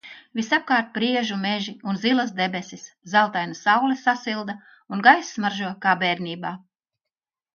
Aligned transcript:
Visapkārt 0.37 0.87
priežu 0.93 1.35
meži 1.43 1.73
un 1.91 1.99
zilas 2.05 2.31
debesis, 2.39 2.87
zeltaina 3.13 3.57
saule 3.61 3.97
sasilda 4.05 4.55
un 4.97 5.05
gaiss 5.09 5.29
smaržo 5.39 5.73
kā 5.87 5.93
bērnībā. 6.05 6.55